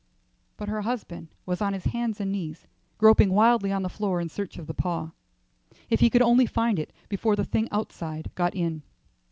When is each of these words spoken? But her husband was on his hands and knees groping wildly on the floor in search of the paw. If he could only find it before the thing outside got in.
But 0.57 0.67
her 0.67 0.81
husband 0.81 1.27
was 1.45 1.61
on 1.61 1.73
his 1.73 1.83
hands 1.85 2.19
and 2.19 2.31
knees 2.31 2.65
groping 2.97 3.29
wildly 3.33 3.71
on 3.71 3.83
the 3.83 3.87
floor 3.89 4.19
in 4.19 4.29
search 4.29 4.57
of 4.57 4.65
the 4.65 4.73
paw. 4.73 5.11
If 5.91 5.99
he 5.99 6.09
could 6.09 6.23
only 6.23 6.47
find 6.47 6.79
it 6.79 6.91
before 7.07 7.35
the 7.35 7.45
thing 7.45 7.69
outside 7.71 8.31
got 8.33 8.55
in. 8.55 8.81